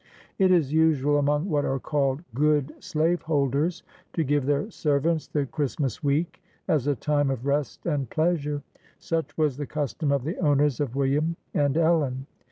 [0.39, 5.79] It is usual, among what are called good slaveholders, to give their servants the Christ
[5.79, 8.63] mas week as a time of rest and pleasure.
[8.97, 12.25] Such was the custom of the owners of William and Ellen.